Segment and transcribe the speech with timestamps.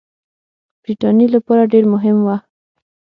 [0.83, 2.35] برټانیې لپاره ډېر مهم وه.